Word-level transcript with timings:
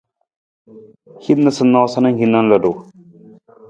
Hin 1.27 1.39
noosanoosa 1.43 1.97
na 2.01 2.09
hiwung 2.15 2.31
na 2.31 2.39
ludu. 2.49 2.71